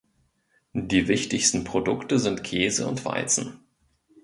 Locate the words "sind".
2.17-2.43